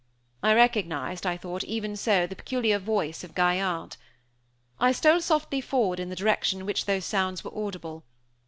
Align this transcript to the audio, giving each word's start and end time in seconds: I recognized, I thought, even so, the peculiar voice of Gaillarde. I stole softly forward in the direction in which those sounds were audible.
I 0.41 0.55
recognized, 0.55 1.27
I 1.27 1.37
thought, 1.37 1.63
even 1.63 1.95
so, 1.95 2.25
the 2.25 2.35
peculiar 2.35 2.79
voice 2.79 3.23
of 3.23 3.35
Gaillarde. 3.35 3.97
I 4.79 4.93
stole 4.93 5.21
softly 5.21 5.61
forward 5.61 5.99
in 5.99 6.09
the 6.09 6.15
direction 6.15 6.59
in 6.61 6.65
which 6.65 6.85
those 6.85 7.05
sounds 7.05 7.43
were 7.43 7.55
audible. 7.55 8.03